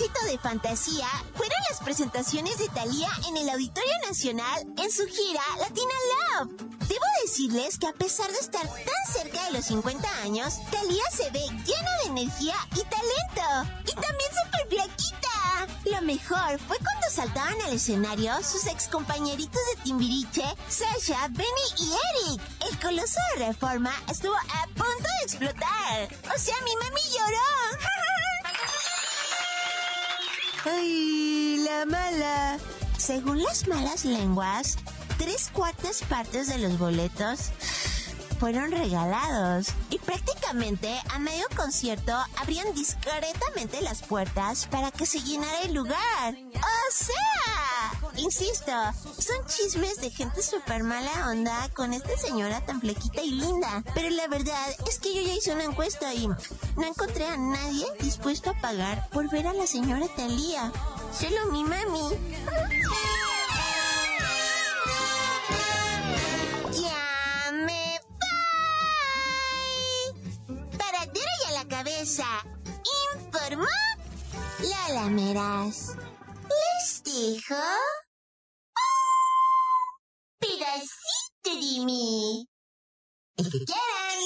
Éxito 0.00 0.24
de 0.30 0.38
fantasía 0.38 1.06
fueron 1.34 1.58
las 1.68 1.80
presentaciones 1.80 2.56
de 2.56 2.68
Thalía 2.68 3.10
en 3.28 3.36
el 3.36 3.50
Auditorio 3.50 3.92
Nacional 4.06 4.66
en 4.78 4.90
su 4.90 5.06
gira 5.06 5.42
Latina 5.58 5.92
Love. 6.38 6.52
Debo 6.88 7.04
decirles 7.22 7.78
que 7.78 7.86
a 7.86 7.92
pesar 7.92 8.30
de 8.32 8.38
estar 8.38 8.66
tan 8.66 9.12
cerca 9.12 9.44
de 9.44 9.52
los 9.52 9.66
50 9.66 10.08
años, 10.22 10.54
Thalía 10.70 11.02
se 11.12 11.30
ve 11.30 11.40
llena 11.66 11.90
de 12.02 12.10
energía 12.10 12.54
y 12.70 12.80
talento. 12.80 13.74
Y 13.82 13.92
también 13.92 14.30
súper 14.42 14.68
flaquita. 14.70 15.66
Lo 15.84 16.02
mejor 16.06 16.58
fue 16.66 16.78
cuando 16.78 17.10
saltaban 17.10 17.60
al 17.66 17.74
escenario 17.74 18.32
sus 18.42 18.66
excompañeritos 18.68 19.60
de 19.74 19.82
Timbiriche, 19.82 20.44
Sasha, 20.68 21.28
Benny 21.28 21.66
y 21.78 21.90
Eric. 21.90 22.42
El 22.70 22.80
coloso 22.80 23.20
de 23.36 23.48
reforma 23.48 23.92
estuvo 24.08 24.34
a 24.34 24.66
punto 24.68 25.08
de 25.18 25.24
explotar. 25.24 26.08
O 26.34 26.38
sea, 26.38 26.54
mi 26.64 26.74
mami 26.76 27.02
lloró. 27.12 28.00
¡Ay, 30.64 31.64
la 31.64 31.86
mala! 31.86 32.58
Según 32.98 33.42
las 33.42 33.66
malas 33.66 34.04
lenguas, 34.04 34.76
tres 35.16 35.50
cuartas 35.52 36.02
partes 36.02 36.48
de 36.48 36.58
los 36.58 36.78
boletos 36.78 37.50
fueron 38.40 38.70
regalados. 38.70 39.68
Y 39.90 39.98
prácticamente 39.98 40.98
a 41.12 41.18
medio 41.18 41.44
concierto 41.54 42.12
abrían 42.38 42.74
discretamente 42.74 43.82
las 43.82 44.02
puertas 44.02 44.66
para 44.70 44.90
que 44.90 45.04
se 45.04 45.20
llenara 45.20 45.60
el 45.62 45.74
lugar. 45.74 46.34
¡O 46.54 46.90
sea! 46.90 48.10
Insisto, 48.16 48.72
son 49.18 49.46
chismes 49.46 50.00
de 50.00 50.10
gente 50.10 50.42
súper 50.42 50.82
mala 50.82 51.28
onda 51.28 51.68
con 51.74 51.92
esta 51.92 52.16
señora 52.16 52.64
tan 52.64 52.80
flequita 52.80 53.22
y 53.22 53.32
linda. 53.32 53.84
Pero 53.94 54.08
la 54.08 54.26
verdad 54.26 54.68
es 54.88 54.98
que 54.98 55.14
yo 55.14 55.20
ya 55.20 55.34
hice 55.34 55.52
una 55.52 55.64
encuesta 55.64 56.12
y 56.14 56.26
no 56.26 56.86
encontré 56.86 57.26
a 57.26 57.36
nadie 57.36 57.86
dispuesto 58.00 58.50
a 58.50 58.60
pagar 58.60 59.06
por 59.10 59.30
ver 59.30 59.46
a 59.48 59.52
la 59.52 59.66
señora 59.66 60.06
Talía. 60.16 60.72
Solo 61.12 61.52
mi 61.52 61.62
mami. 61.62 62.08
informó 73.60 73.66
Lola 74.60 75.08
Meras. 75.08 75.96
Les 76.48 77.02
dijo 77.04 77.54
un 78.74 78.88
pedacito 80.38 81.50
de 81.54 81.84
mí. 81.84 82.48
El 83.36 83.50
que 83.50 83.58
quieran. 83.64 84.20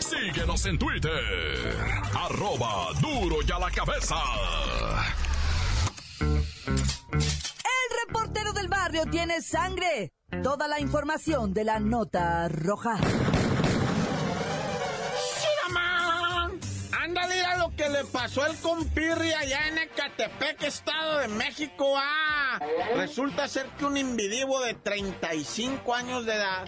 Síguenos 0.00 0.66
en 0.66 0.78
Twitter. 0.78 1.76
Arroba 2.14 2.92
duro 3.00 3.36
y 3.46 3.52
a 3.52 3.58
la 3.58 3.70
cabeza. 3.70 4.16
El 6.20 8.06
reportero 8.06 8.52
del 8.52 8.68
barrio 8.68 9.06
tiene 9.06 9.40
sangre. 9.40 10.12
Toda 10.42 10.68
la 10.68 10.80
información 10.80 11.54
de 11.54 11.64
la 11.64 11.78
nota 11.78 12.48
roja. 12.48 12.98
Que 17.76 17.88
le 17.88 18.04
pasó 18.04 18.42
al 18.42 18.56
compirri 18.58 19.32
allá 19.32 19.68
en 19.68 19.78
Ecatepec, 19.78 20.62
Estado 20.62 21.18
de 21.18 21.28
México. 21.28 21.94
Ah, 21.96 22.60
resulta 22.96 23.48
ser 23.48 23.66
que 23.78 23.84
un 23.84 23.96
individuo 23.96 24.60
de 24.62 24.74
35 24.74 25.94
años 25.94 26.26
de 26.26 26.34
edad 26.34 26.66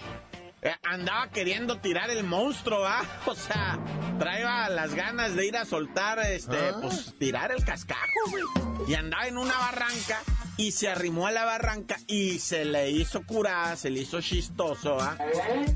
eh, 0.63 0.75
andaba 0.83 1.31
queriendo 1.31 1.79
tirar 1.79 2.11
el 2.11 2.25
monstruo, 2.25 2.85
¿ah? 2.85 3.05
O 3.27 3.35
sea, 3.35 3.79
traía 4.19 4.69
las 4.69 4.95
ganas 4.95 5.37
de 5.37 5.47
ir 5.47 5.57
a 5.57 5.65
soltar, 5.65 6.19
este, 6.19 6.73
pues, 6.81 7.15
tirar 7.19 7.53
el 7.53 7.65
cascajo, 7.65 8.31
güey. 8.31 8.45
Y 8.89 8.95
andaba 8.95 9.27
en 9.27 9.39
una 9.39 9.57
barranca 9.57 10.21
y 10.57 10.73
se 10.73 10.89
arrimó 10.89 11.27
a 11.27 11.33
la 11.33 11.45
barranca 11.45 11.97
y 12.07 12.39
se 12.39 12.65
le 12.65 12.91
hizo 12.91 13.25
curada, 13.25 13.77
se 13.77 13.91
le 13.91 14.01
hizo 14.01 14.21
chistoso, 14.21 14.99
¿ah? 15.01 15.17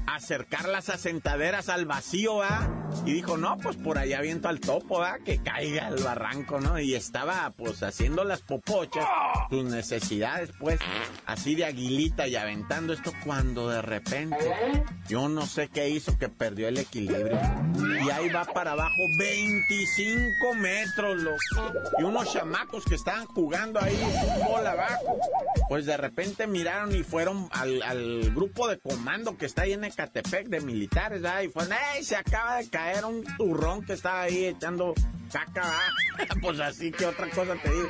Acercar 0.06 0.68
las 0.68 0.88
asentaderas 0.88 1.68
al 1.68 1.86
vacío, 1.86 2.42
¿ah? 2.42 2.68
Y 3.04 3.12
dijo, 3.12 3.36
no, 3.36 3.56
pues 3.58 3.76
por 3.76 3.98
allá 3.98 4.20
viento 4.20 4.48
al 4.48 4.60
topo, 4.60 5.02
¿ah? 5.02 5.18
Que 5.24 5.42
caiga 5.42 5.88
el 5.88 6.02
barranco, 6.02 6.60
¿no? 6.60 6.78
Y 6.78 6.94
estaba, 6.94 7.52
pues, 7.56 7.82
haciendo 7.82 8.24
las 8.24 8.40
popochas, 8.40 9.04
sus 9.50 9.64
necesidades, 9.64 10.50
pues, 10.58 10.80
así 11.26 11.54
de 11.54 11.66
aguilita 11.66 12.26
y 12.26 12.36
aventando 12.36 12.92
esto 12.92 13.12
cuando 13.24 13.68
de 13.68 13.82
repente, 13.82 14.36
yo 15.08 15.28
no 15.28 15.46
sé 15.46 15.68
qué 15.68 15.90
hizo 15.90 16.18
que 16.18 16.28
perdió 16.28 16.68
el 16.68 16.78
equilibrio. 16.78 17.38
Y 18.04 18.10
ahí 18.10 18.30
va 18.30 18.44
para 18.44 18.72
abajo 18.72 19.02
25 19.18 20.54
metros, 20.54 21.18
loco. 21.18 21.72
Y 21.98 22.02
unos 22.02 22.32
chamacos 22.32 22.84
que 22.84 22.94
estaban 22.94 23.26
jugando 23.26 23.80
ahí 23.80 23.96
fútbol 23.96 24.69
abajo. 24.70 25.18
Pues 25.68 25.86
de 25.86 25.96
repente 25.96 26.46
miraron 26.46 26.94
y 26.94 27.02
fueron 27.02 27.48
al, 27.52 27.82
al 27.82 28.32
grupo 28.34 28.68
de 28.68 28.78
comando 28.78 29.36
que 29.36 29.46
está 29.46 29.62
ahí 29.62 29.72
en 29.72 29.84
Ecatepec 29.84 30.48
de 30.48 30.60
militares, 30.60 31.22
¿verdad? 31.22 31.42
Y 31.42 31.48
fueron, 31.48 31.72
¡ey! 31.94 32.04
Se 32.04 32.16
acaba 32.16 32.56
de 32.56 32.68
caer 32.68 33.04
un 33.04 33.24
turrón 33.36 33.84
que 33.84 33.92
estaba 33.94 34.22
ahí 34.22 34.46
echando 34.46 34.94
caca, 35.32 35.62
¿verdad? 35.62 36.36
Pues 36.42 36.60
así 36.60 36.90
que 36.90 37.06
otra 37.06 37.28
cosa 37.30 37.54
te 37.62 37.70
digo. 37.70 37.88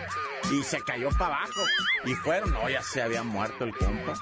Y 0.52 0.62
se 0.62 0.80
cayó 0.80 1.08
para 1.10 1.36
abajo. 1.36 1.60
Y 2.04 2.14
fueron, 2.14 2.52
no, 2.52 2.68
ya 2.68 2.82
se 2.82 3.02
había 3.02 3.22
muerto 3.22 3.64
el 3.64 3.74
compa. 3.74 4.14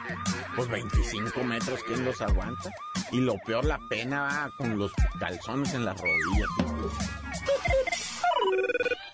Pues 0.57 0.69
25 0.69 1.45
metros, 1.45 1.83
¿quién 1.85 2.05
los 2.05 2.21
aguanta? 2.21 2.71
Y 3.13 3.21
lo 3.21 3.39
peor, 3.39 3.65
la 3.65 3.79
pena 3.89 4.23
va 4.23 4.51
con 4.57 4.79
los 4.79 4.93
calzones 5.19 5.75
en 5.75 5.85
las 5.85 6.01
rodillas. 6.01 6.49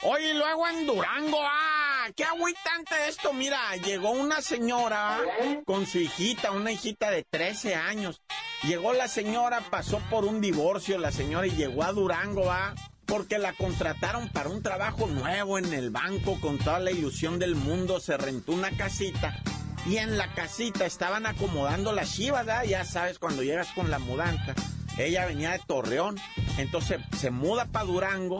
Oye, 0.02 0.34
luego 0.34 0.68
en 0.68 0.86
Durango, 0.86 1.38
ah, 1.42 1.74
qué 2.14 2.25
agüitante 2.25 2.94
esto. 3.09 3.33
Mira, 3.33 3.76
llegó 3.76 4.11
una 4.11 4.40
señora 4.40 5.21
con 5.64 5.87
su 5.87 5.99
hijita, 5.99 6.52
una 6.52 6.73
hijita 6.73 7.11
de 7.11 7.25
13 7.25 7.75
años. 7.75 8.21
Llegó 8.62 8.92
la 8.92 9.09
señora, 9.09 9.61
pasó 9.71 9.99
por 10.11 10.25
un 10.25 10.40
divorcio 10.40 10.99
la 10.99 11.12
señora 11.12 11.47
y 11.47 11.50
llegó 11.50 11.83
a 11.83 11.92
Durango, 11.92 12.50
ah, 12.50 12.75
porque 13.06 13.38
la 13.38 13.52
contrataron 13.52 14.28
para 14.30 14.49
un 14.49 14.62
trabajo 14.62 15.06
nuevo 15.06 15.59
en 15.59 15.73
el 15.73 15.90
banco 15.90 16.40
con 16.40 16.59
toda 16.59 16.78
la 16.78 16.90
ilusión 16.90 17.38
del 17.38 17.56
mundo. 17.56 18.00
Se 18.00 18.16
rentó 18.16 18.52
una 18.52 18.71
casita 18.71 19.42
y 19.87 19.99
en 19.99 20.16
la 20.16 20.33
casita 20.33 20.87
estaban 20.87 21.26
acomodando 21.26 21.92
las 21.92 22.14
chivas, 22.14 22.47
ya 22.66 22.85
sabes, 22.85 23.18
cuando 23.18 23.42
llegas 23.42 23.68
con 23.73 23.90
la 23.90 23.99
mudanza. 23.99 24.54
Ella 24.97 25.26
venía 25.26 25.50
de 25.50 25.59
Torreón, 25.66 26.16
entonces 26.56 27.00
se 27.18 27.30
muda 27.30 27.66
para 27.66 27.85
Durango 27.85 28.38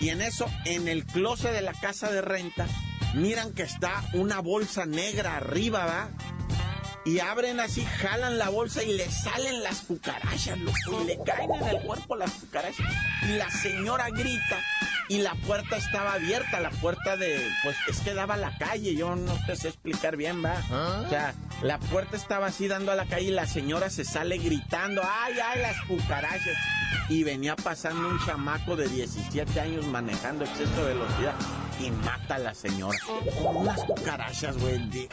y 0.00 0.10
en 0.10 0.20
eso, 0.20 0.46
en 0.66 0.86
el 0.86 1.04
closet 1.06 1.52
de 1.52 1.62
la 1.62 1.72
casa 1.72 2.10
de 2.10 2.20
renta, 2.20 2.66
miran 3.14 3.52
que 3.52 3.62
está 3.62 4.02
una 4.12 4.40
bolsa 4.40 4.86
negra 4.86 5.36
arriba, 5.36 5.86
¿va? 5.86 6.08
Y 7.06 7.20
abren 7.20 7.60
así, 7.60 7.84
jalan 7.84 8.38
la 8.38 8.48
bolsa 8.48 8.82
y 8.82 8.94
le 8.94 9.10
salen 9.10 9.62
las 9.62 9.82
cucarachas, 9.82 10.58
loco, 10.58 11.02
y 11.02 11.04
le 11.04 11.18
caen 11.22 11.52
en 11.52 11.68
el 11.68 11.82
cuerpo 11.82 12.16
las 12.16 12.30
cucarachas. 12.30 12.86
Y 13.28 13.36
la 13.36 13.50
señora 13.50 14.08
grita 14.08 14.58
y 15.10 15.18
la 15.18 15.34
puerta 15.34 15.76
estaba 15.76 16.14
abierta, 16.14 16.60
la 16.60 16.70
puerta 16.70 17.18
de, 17.18 17.46
pues 17.62 17.76
es 17.88 18.00
que 18.00 18.14
daba 18.14 18.34
a 18.34 18.38
la 18.38 18.56
calle, 18.56 18.94
yo 18.94 19.16
no 19.16 19.38
te 19.46 19.54
sé 19.54 19.68
explicar 19.68 20.16
bien, 20.16 20.42
va. 20.42 20.56
O 21.04 21.10
sea, 21.10 21.34
la 21.60 21.78
puerta 21.78 22.16
estaba 22.16 22.46
así 22.46 22.68
dando 22.68 22.90
a 22.90 22.94
la 22.94 23.04
calle 23.04 23.28
y 23.28 23.32
la 23.32 23.46
señora 23.46 23.90
se 23.90 24.06
sale 24.06 24.38
gritando, 24.38 25.02
ay, 25.04 25.34
ay, 25.44 25.60
las 25.60 25.78
cucarachas. 25.82 26.56
Y 27.10 27.22
venía 27.22 27.54
pasando 27.54 28.08
un 28.08 28.18
chamaco 28.24 28.76
de 28.76 28.88
17 28.88 29.60
años 29.60 29.86
manejando 29.86 30.46
exceso 30.46 30.86
de 30.86 30.94
velocidad 30.94 31.34
y 31.80 31.90
mata 31.90 32.36
a 32.36 32.38
la 32.38 32.54
señora. 32.54 32.98
Con 33.42 33.56
unas 33.56 33.82
cucarachas, 33.84 34.56
güey, 34.58 34.78
de. 34.90 35.08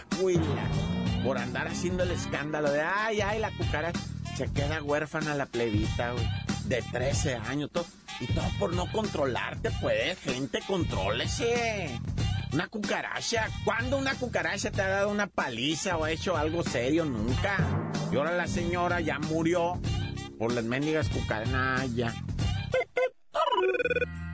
Por 1.24 1.38
andar 1.38 1.68
haciendo 1.68 2.04
el 2.04 2.12
escándalo 2.12 2.72
de, 2.72 2.82
ay, 2.82 3.22
ay, 3.22 3.40
la 3.40 3.52
cucaracha. 3.52 4.00
Se 4.36 4.52
queda 4.52 4.82
huérfana 4.82 5.36
la 5.36 5.46
plebita, 5.46 6.12
güey. 6.12 6.28
De 6.66 6.82
13 6.92 7.36
años, 7.36 7.70
todo. 7.72 7.86
Y 8.20 8.28
todo 8.28 8.46
por 8.60 8.74
no 8.74 8.92
controlarte, 8.92 9.72
pues, 9.82 10.20
gente, 10.20 10.60
contrólese. 10.68 12.00
Una 12.54 12.68
cucaracha. 12.68 13.48
¿Cuándo 13.64 13.98
una 13.98 14.14
cucaracha 14.16 14.72
te 14.72 14.82
ha 14.82 14.88
dado 14.88 15.10
una 15.10 15.28
paliza 15.28 15.98
o 15.98 16.04
ha 16.04 16.12
hecho 16.12 16.38
algo 16.38 16.64
serio? 16.64 17.06
Nunca. 17.06 17.58
Y 18.12 18.18
ahora 18.18 18.36
la 18.36 18.48
señora 18.48 19.00
ya 19.00 19.20
murió 19.20 19.80
por 20.38 20.54
las 20.54 20.64
mendigas 20.64 21.10
cucarachas. 21.10 22.14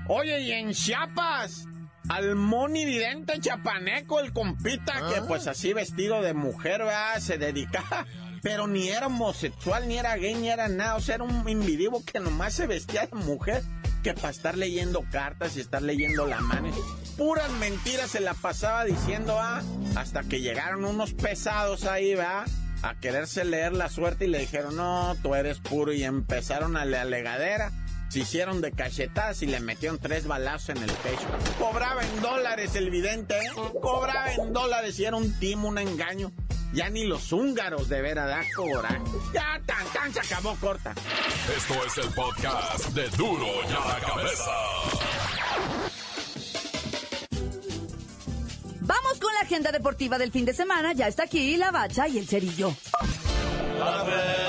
Oye, 0.09 0.39
y 0.41 0.51
en 0.53 0.71
Chiapas, 0.71 1.65
al 2.09 2.35
monividente 2.35 3.39
chapaneco, 3.39 4.19
el 4.19 4.33
compita, 4.33 4.93
que 5.13 5.21
pues 5.21 5.47
así 5.47 5.73
vestido 5.73 6.21
de 6.21 6.33
mujer, 6.33 6.79
¿verdad? 6.79 7.19
Se 7.19 7.37
dedicaba 7.37 8.05
pero 8.41 8.67
ni 8.67 8.89
era 8.89 9.07
homosexual, 9.07 9.87
ni 9.87 9.97
era 9.97 10.15
gay, 10.15 10.35
ni 10.35 10.49
era 10.49 10.67
nada. 10.67 10.95
O 10.95 11.01
sea, 11.01 11.15
era 11.15 11.23
un 11.23 11.47
individuo 11.49 12.03
que 12.05 12.19
nomás 12.19 12.53
se 12.53 12.67
vestía 12.67 13.05
de 13.07 13.17
mujer 13.17 13.63
que 14.03 14.13
para 14.13 14.29
estar 14.29 14.57
leyendo 14.57 15.03
cartas 15.11 15.57
y 15.57 15.59
estar 15.59 15.81
leyendo 15.81 16.25
la 16.27 16.39
mano. 16.39 16.71
Puras 17.17 17.51
mentiras 17.53 18.11
se 18.11 18.19
la 18.19 18.33
pasaba 18.33 18.85
diciendo, 18.85 19.37
ah, 19.39 19.61
hasta 19.95 20.23
que 20.23 20.39
llegaron 20.39 20.85
unos 20.85 21.13
pesados 21.13 21.85
ahí, 21.85 22.15
¿va? 22.15 22.45
A 22.83 22.95
quererse 22.95 23.43
leer 23.43 23.73
la 23.73 23.89
suerte 23.89 24.25
y 24.25 24.29
le 24.29 24.39
dijeron, 24.39 24.75
no, 24.75 25.15
tú 25.23 25.35
eres 25.35 25.59
puro. 25.59 25.91
Y 25.91 26.03
empezaron 26.03 26.77
a 26.77 26.85
la 26.85 27.05
legadera. 27.05 27.71
Se 28.09 28.19
hicieron 28.19 28.61
de 28.61 28.71
cachetadas 28.71 29.41
y 29.41 29.47
le 29.47 29.59
metieron 29.59 29.99
tres 29.99 30.27
balazos 30.27 30.69
en 30.69 30.77
el 30.77 30.91
pecho. 30.91 31.27
Cobraba 31.59 32.03
en 32.03 32.21
dólares 32.21 32.75
el 32.75 32.89
vidente, 32.89 33.37
¿eh? 33.37 33.51
Cobraba 33.81 34.31
en 34.31 34.53
dólares 34.53 34.97
y 34.99 35.05
era 35.05 35.17
un 35.17 35.37
timo, 35.39 35.67
un 35.67 35.77
engaño. 35.77 36.31
Ya 36.73 36.89
ni 36.89 37.05
los 37.05 37.31
húngaros 37.31 37.89
de 37.89 38.01
veras 38.01 38.27
da 38.27 38.41
coraje. 38.55 39.01
Ya 39.33 39.61
tan 39.65 39.85
tan 39.87 40.13
se 40.13 40.19
acabó 40.19 40.55
corta. 40.55 40.93
Esto 41.55 41.73
es 41.85 41.97
el 42.05 42.13
podcast 42.13 42.87
de 42.89 43.09
Duro 43.09 43.45
y 43.69 43.73
a 43.73 43.87
la 43.87 43.99
cabeza. 43.99 44.51
Vamos 48.81 49.19
con 49.19 49.33
la 49.33 49.41
agenda 49.41 49.71
deportiva 49.71 50.17
del 50.17 50.31
fin 50.31 50.45
de 50.45 50.53
semana. 50.53 50.93
Ya 50.93 51.07
está 51.07 51.23
aquí 51.23 51.57
la 51.57 51.71
bacha 51.71 52.07
y 52.07 52.19
el 52.19 52.27
cerillo. 52.27 52.73
¡La 53.79 54.03
bacha! 54.03 54.46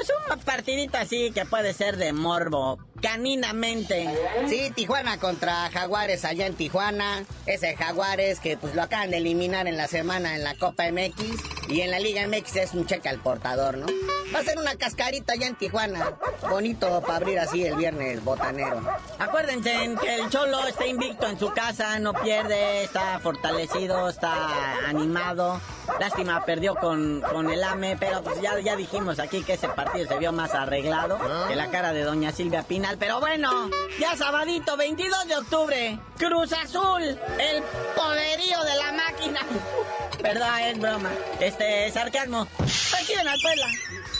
Pues 0.00 0.12
un 0.32 0.40
partidito 0.40 0.96
así 0.96 1.30
que 1.30 1.44
puede 1.44 1.74
ser 1.74 1.98
de 1.98 2.14
morbo, 2.14 2.78
caninamente. 3.00 4.08
Sí, 4.48 4.70
Tijuana 4.74 5.18
contra 5.18 5.70
Jaguares 5.70 6.24
allá 6.24 6.46
en 6.46 6.54
Tijuana. 6.54 7.24
Ese 7.46 7.76
Jaguares 7.76 8.40
que 8.40 8.56
pues 8.56 8.74
lo 8.74 8.82
acaban 8.82 9.10
de 9.10 9.18
eliminar 9.18 9.66
en 9.66 9.76
la 9.76 9.88
semana 9.88 10.36
en 10.36 10.44
la 10.44 10.54
Copa 10.54 10.84
MX. 10.90 11.68
Y 11.68 11.82
en 11.82 11.90
la 11.90 11.98
Liga 11.98 12.26
MX 12.26 12.56
es 12.56 12.74
un 12.74 12.86
cheque 12.86 13.08
al 13.08 13.20
portador, 13.20 13.78
¿no? 13.78 13.86
Va 14.34 14.40
a 14.40 14.44
ser 14.44 14.58
una 14.58 14.74
cascarita 14.76 15.32
allá 15.32 15.46
en 15.46 15.56
Tijuana. 15.56 16.12
Bonito 16.48 17.00
para 17.00 17.16
abrir 17.16 17.38
así 17.38 17.64
el 17.64 17.76
viernes 17.76 18.22
botanero. 18.24 18.80
Acuérdense 19.18 19.96
que 20.00 20.14
el 20.14 20.30
Cholo 20.30 20.66
está 20.66 20.86
invicto 20.86 21.26
en 21.26 21.38
su 21.38 21.52
casa, 21.52 21.98
no 21.98 22.12
pierde, 22.12 22.84
está 22.84 23.18
fortalecido, 23.20 24.08
está 24.08 24.86
animado. 24.86 25.60
Lástima, 25.98 26.44
perdió 26.44 26.76
con, 26.76 27.20
con 27.20 27.50
el 27.50 27.62
AME, 27.62 27.96
pero 27.98 28.22
pues 28.22 28.40
ya, 28.40 28.58
ya 28.60 28.76
dijimos 28.76 29.18
aquí 29.18 29.42
que 29.42 29.54
ese 29.54 29.68
partido 29.68 30.06
se 30.06 30.18
vio 30.18 30.32
más 30.32 30.54
arreglado 30.54 31.18
que 31.48 31.56
la 31.56 31.70
cara 31.70 31.92
de 31.92 32.02
doña 32.04 32.30
Silvia 32.32 32.62
Pero 32.98 33.20
bueno, 33.20 33.70
ya 33.98 34.16
sabadito, 34.16 34.76
22 34.76 35.28
de 35.28 35.36
octubre, 35.36 35.98
Cruz 36.18 36.52
Azul, 36.52 37.02
el 37.02 37.62
poderío 37.94 38.62
de 38.64 38.76
la 38.76 38.92
máquina. 38.92 39.40
Perdón, 40.22 40.58
es 40.60 40.78
broma. 40.78 41.10
Este, 41.40 41.90
sarcasmo. 41.90 42.46
Reciben 42.58 43.26
al 43.26 43.40
Puebla. 43.40 43.66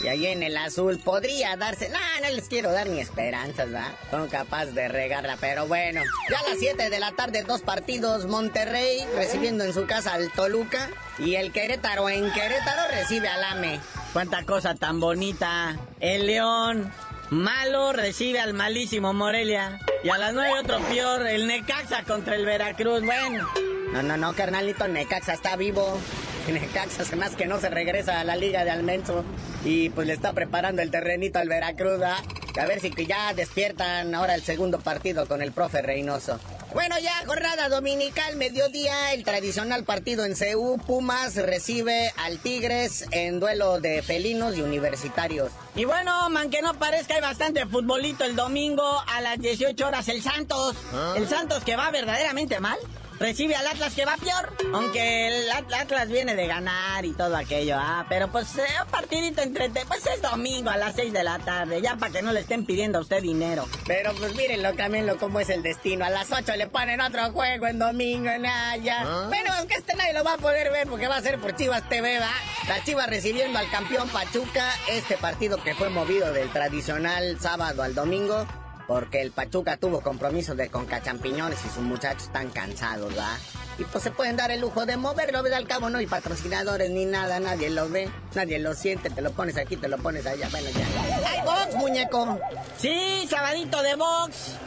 Y 0.03 0.07
ahí 0.07 0.25
en 0.27 0.41
el 0.41 0.57
azul 0.57 0.97
podría 0.97 1.55
darse. 1.57 1.89
No, 1.89 1.99
no 2.23 2.29
les 2.29 2.47
quiero 2.47 2.71
dar 2.71 2.87
ni 2.87 2.99
esperanzas, 2.99 3.69
¿verdad? 3.69 3.93
Son 4.09 4.27
capaces 4.29 4.73
de 4.73 4.87
regarla, 4.87 5.37
pero 5.39 5.67
bueno. 5.67 6.01
Ya 6.29 6.39
a 6.39 6.49
las 6.49 6.57
7 6.57 6.89
de 6.89 6.99
la 6.99 7.11
tarde, 7.11 7.43
dos 7.43 7.61
partidos. 7.61 8.25
Monterrey 8.25 9.05
recibiendo 9.15 9.63
en 9.63 9.73
su 9.73 9.85
casa 9.85 10.13
al 10.13 10.31
Toluca. 10.31 10.89
Y 11.19 11.35
el 11.35 11.51
Querétaro 11.51 12.09
en 12.09 12.31
Querétaro 12.31 12.81
recibe 12.91 13.27
al 13.27 13.43
AME. 13.43 13.79
Cuánta 14.11 14.43
cosa 14.43 14.73
tan 14.73 14.99
bonita. 14.99 15.77
El 15.99 16.25
León. 16.25 16.91
Malo 17.31 17.93
recibe 17.93 18.41
al 18.41 18.53
malísimo 18.53 19.13
Morelia. 19.13 19.79
Y 20.03 20.09
a 20.09 20.17
las 20.17 20.33
9 20.33 20.51
otro 20.59 20.79
peor, 20.81 21.25
el 21.25 21.47
Necaxa 21.47 22.03
contra 22.03 22.35
el 22.35 22.45
Veracruz. 22.45 23.05
Bueno. 23.05 23.47
No, 23.93 24.03
no, 24.03 24.17
no, 24.17 24.33
carnalito, 24.33 24.85
Necaxa 24.89 25.35
está 25.35 25.55
vivo. 25.55 25.97
Necaxa 26.51 27.15
más 27.15 27.37
que 27.37 27.45
no 27.45 27.57
se 27.61 27.69
regresa 27.69 28.19
a 28.19 28.25
la 28.25 28.35
liga 28.35 28.65
de 28.65 28.71
Almenso. 28.71 29.23
Y 29.63 29.91
pues 29.91 30.07
le 30.07 30.13
está 30.13 30.33
preparando 30.33 30.81
el 30.81 30.91
terrenito 30.91 31.39
al 31.39 31.47
Veracruz. 31.47 32.01
A 32.03 32.65
ver 32.65 32.81
si 32.81 32.91
que 32.91 33.05
ya 33.05 33.33
despiertan 33.33 34.13
ahora 34.13 34.35
el 34.35 34.41
segundo 34.41 34.79
partido 34.79 35.25
con 35.25 35.41
el 35.41 35.53
profe 35.53 35.81
Reynoso. 35.81 36.37
Bueno, 36.73 36.97
ya 36.99 37.11
jornada 37.25 37.67
dominical, 37.67 38.37
mediodía, 38.37 39.13
el 39.13 39.25
tradicional 39.25 39.83
partido 39.83 40.23
en 40.23 40.35
CU, 40.35 40.77
Pumas 40.87 41.35
recibe 41.35 42.13
al 42.15 42.39
Tigres 42.39 43.05
en 43.11 43.41
duelo 43.41 43.81
de 43.81 44.01
felinos 44.01 44.55
y 44.55 44.61
universitarios. 44.61 45.51
Y 45.75 45.83
bueno, 45.83 46.29
man, 46.29 46.49
que 46.49 46.61
no 46.61 46.73
parezca, 46.75 47.15
hay 47.15 47.21
bastante 47.21 47.65
futbolito 47.65 48.23
el 48.23 48.37
domingo 48.37 48.83
a 49.07 49.19
las 49.19 49.37
18 49.39 49.85
horas. 49.85 50.07
El 50.07 50.21
Santos, 50.23 50.77
el 51.17 51.27
Santos 51.27 51.63
que 51.65 51.75
va 51.75 51.91
verdaderamente 51.91 52.61
mal 52.61 52.79
recibe 53.21 53.55
al 53.55 53.67
Atlas 53.67 53.93
que 53.93 54.03
va 54.03 54.17
peor. 54.17 54.53
Aunque 54.73 55.27
el 55.27 55.51
Atlas 55.51 56.09
viene 56.09 56.35
de 56.35 56.47
ganar 56.47 57.05
y 57.05 57.13
todo 57.13 57.37
aquello, 57.37 57.75
ah, 57.77 58.05
pero 58.09 58.31
pues 58.31 58.57
eh, 58.57 58.63
un 58.83 58.89
partidito 58.89 59.41
entre... 59.41 59.69
Pues 59.69 60.05
es 60.07 60.21
domingo 60.21 60.69
a 60.69 60.77
las 60.77 60.95
6 60.95 61.13
de 61.13 61.23
la 61.23 61.39
tarde, 61.39 61.81
ya 61.81 61.95
para 61.95 62.11
que 62.11 62.21
no 62.21 62.33
le 62.33 62.41
estén 62.41 62.65
pidiendo 62.65 62.97
a 62.97 63.01
usted 63.01 63.21
dinero. 63.21 63.67
Pero 63.85 64.13
pues 64.15 64.35
mírenlo, 64.35 64.71
lo 64.71 65.17
cómo 65.17 65.39
es 65.39 65.49
el 65.49 65.61
destino. 65.61 66.05
A 66.05 66.09
las 66.09 66.31
8 66.31 66.55
le 66.55 66.67
ponen 66.67 66.99
otro 67.01 67.31
juego 67.31 67.67
en 67.67 67.79
domingo, 67.79 68.29
nada, 68.39 68.77
ya. 68.77 69.01
¿Ah? 69.05 69.25
Bueno, 69.27 69.51
aunque 69.57 69.75
este 69.75 69.95
nadie 69.95 70.13
lo 70.13 70.23
va 70.23 70.33
a 70.33 70.37
poder 70.37 70.71
ver 70.71 70.87
porque 70.87 71.07
va 71.07 71.17
a 71.17 71.21
ser 71.21 71.39
por 71.39 71.55
Chivas 71.55 71.87
TV, 71.87 72.19
va. 72.19 72.31
La 72.67 72.83
Chivas 72.83 73.07
recibiendo 73.07 73.59
al 73.59 73.69
campeón 73.69 74.09
Pachuca, 74.09 74.65
este 74.89 75.17
partido 75.17 75.61
que 75.63 75.75
fue 75.75 75.89
movido 75.89 76.33
del 76.33 76.49
tradicional 76.49 77.39
sábado 77.39 77.83
al 77.83 77.93
domingo 77.93 78.47
porque 78.91 79.21
el 79.21 79.31
Pachuca 79.31 79.77
tuvo 79.77 80.01
compromisos 80.01 80.57
de 80.57 80.67
Conca 80.67 81.01
Champiñones 81.01 81.63
y 81.63 81.69
sus 81.69 81.81
muchachos 81.81 82.23
están 82.23 82.49
cansados, 82.49 83.17
¿va? 83.17 83.37
Y 83.77 83.85
pues 83.85 84.03
se 84.03 84.11
pueden 84.11 84.35
dar 84.35 84.51
el 84.51 84.59
lujo 84.59 84.85
de 84.85 84.97
moverlo, 84.97 85.41
¿verdad? 85.41 85.59
Al 85.59 85.67
cabo 85.67 85.89
no 85.89 85.99
hay 85.99 86.07
patrocinadores 86.07 86.89
ni 86.89 87.05
nada, 87.05 87.39
nadie 87.39 87.69
lo 87.69 87.87
ve, 87.87 88.09
nadie 88.35 88.59
lo 88.59 88.73
siente, 88.73 89.09
te 89.09 89.21
lo 89.21 89.31
pones 89.31 89.55
aquí, 89.55 89.77
te 89.77 89.87
lo 89.87 89.97
pones 89.97 90.25
allá, 90.25 90.49
bueno 90.51 90.67
ya. 90.71 91.29
¡Hay 91.29 91.39
box, 91.45 91.75
muñeco! 91.75 92.37
Sí, 92.77 93.25
sabadito 93.29 93.81
de 93.81 93.95
box. 93.95 94.57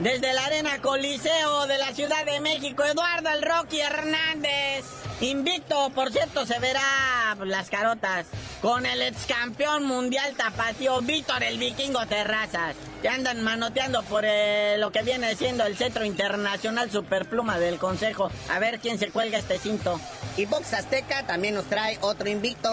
Desde 0.00 0.34
la 0.34 0.44
Arena 0.44 0.82
Coliseo 0.82 1.66
de 1.66 1.78
la 1.78 1.94
Ciudad 1.94 2.26
de 2.26 2.40
México, 2.40 2.84
Eduardo 2.84 3.30
el 3.30 3.40
Rocky 3.40 3.80
Hernández. 3.80 4.84
Invicto, 5.22 5.88
por 5.94 6.12
cierto, 6.12 6.44
se 6.44 6.58
verá 6.58 7.38
las 7.42 7.70
carotas 7.70 8.26
con 8.60 8.84
el 8.84 9.00
ex 9.00 9.24
campeón 9.24 9.84
mundial 9.84 10.34
tapatío 10.36 11.00
Víctor 11.00 11.42
el 11.42 11.56
Vikingo 11.56 12.04
Terrazas 12.04 12.76
que 13.02 13.08
andan 13.08 13.42
manoteando 13.42 14.04
por 14.04 14.24
eh, 14.24 14.76
lo 14.78 14.92
que 14.92 15.02
viene 15.02 15.34
siendo 15.34 15.66
el 15.66 15.76
Centro 15.76 16.04
Internacional 16.04 16.88
Superpluma 16.88 17.58
del 17.58 17.78
Consejo. 17.78 18.30
A 18.48 18.60
ver 18.60 18.78
quién 18.78 18.96
se 18.96 19.10
cuelga 19.10 19.38
este 19.38 19.58
cinto. 19.58 20.00
Y 20.36 20.46
Box 20.46 20.72
Azteca 20.72 21.26
también 21.26 21.54
nos 21.54 21.64
trae 21.64 21.98
otro 22.00 22.28
invicto 22.28 22.70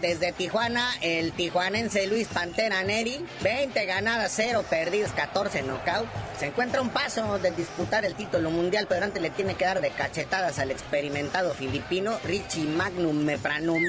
desde 0.00 0.32
Tijuana, 0.32 0.88
el 1.02 1.32
tijuanense 1.32 2.06
Luis 2.06 2.28
Pantera 2.28 2.82
Neri. 2.84 3.26
20 3.42 3.84
ganadas, 3.84 4.32
0 4.36 4.64
perdidas, 4.70 5.12
14 5.12 5.62
knockout. 5.62 6.06
Se 6.38 6.46
encuentra 6.46 6.80
un 6.80 6.88
paso 6.88 7.38
de 7.38 7.50
disputar 7.50 8.04
el 8.04 8.14
título 8.14 8.50
mundial, 8.50 8.86
pero 8.88 9.04
antes 9.04 9.20
le 9.20 9.30
tiene 9.30 9.54
que 9.54 9.64
dar 9.64 9.80
de 9.80 9.90
cachetadas 9.90 10.58
al 10.58 10.70
experimentado 10.70 11.54
filipino 11.54 12.18
Richie 12.24 12.64
Magnum 12.64 13.16
Mepranum. 13.24 13.82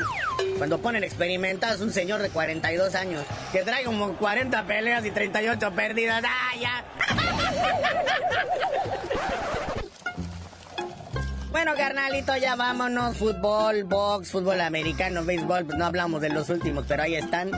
Cuando 0.57 0.79
ponen 0.79 1.03
experimentados 1.03 1.81
un 1.81 1.91
señor 1.93 2.21
de 2.21 2.29
42 2.29 2.95
años 2.95 3.23
que 3.51 3.63
trae 3.63 3.83
como 3.85 4.15
40 4.17 4.65
peleas 4.65 5.05
y 5.05 5.11
38 5.11 5.71
peleas 5.71 5.82
perdidas. 5.87 6.23
¡Ah! 6.25 6.83
Bueno, 11.51 11.73
carnalito, 11.75 12.37
ya 12.37 12.55
vámonos. 12.55 13.17
Fútbol, 13.17 13.83
box, 13.83 14.31
fútbol 14.31 14.61
americano, 14.61 15.25
béisbol. 15.25 15.67
No 15.77 15.85
hablamos 15.85 16.21
de 16.21 16.29
los 16.29 16.49
últimos, 16.49 16.85
pero 16.87 17.03
ahí 17.03 17.15
están. 17.15 17.51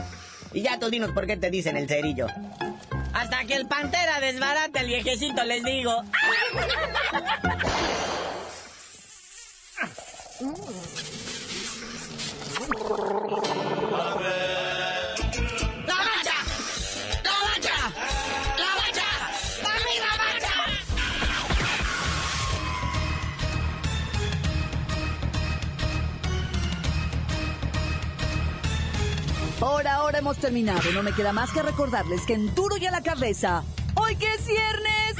Y 0.52 0.62
ya 0.62 0.78
tú 0.80 0.90
dinos 0.90 1.12
por 1.12 1.26
qué 1.26 1.36
te 1.36 1.50
dicen 1.50 1.76
el 1.76 1.88
cerillo. 1.88 2.26
Hasta 3.14 3.44
que 3.44 3.54
el 3.54 3.66
pantera 3.66 4.18
desbarate 4.20 4.80
el 4.80 4.88
viejecito, 4.88 5.44
les 5.44 5.62
digo. 5.62 6.02
Por 29.66 29.88
ahora 29.88 30.18
hemos 30.20 30.36
terminado. 30.38 30.92
No 30.92 31.02
me 31.02 31.12
queda 31.12 31.32
más 31.32 31.50
que 31.50 31.60
recordarles 31.60 32.22
que 32.22 32.34
en 32.34 32.54
duro 32.54 32.76
y 32.76 32.86
a 32.86 32.92
la 32.92 33.02
cabeza, 33.02 33.64
hoy 33.96 34.14
que 34.14 34.32
es 34.32 34.46
viernes, 34.46 35.16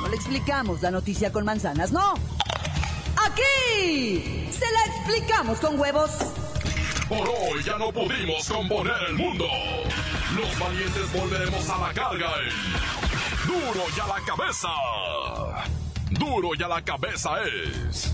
no 0.00 0.08
le 0.08 0.16
explicamos 0.16 0.82
la 0.82 0.90
noticia 0.90 1.30
con 1.30 1.44
manzanas, 1.44 1.92
no. 1.92 2.14
Aquí 3.24 4.50
se 4.50 4.72
la 4.72 4.84
explicamos 4.86 5.60
con 5.60 5.78
huevos. 5.78 6.10
Por 7.08 7.28
hoy 7.28 7.62
ya 7.64 7.78
no 7.78 7.92
pudimos 7.92 8.48
componer 8.48 8.96
el 9.08 9.14
mundo. 9.14 9.46
Los 10.34 10.58
valientes 10.58 11.12
volveremos 11.12 11.70
a 11.70 11.78
la 11.78 11.94
carga. 11.94 12.32
Duro 13.46 13.84
y 13.96 14.00
a 14.00 14.06
la 14.08 14.20
cabeza. 14.26 14.68
Duro 16.10 16.50
y 16.58 16.62
a 16.64 16.66
la 16.66 16.82
cabeza 16.82 17.30
es. 17.44 18.13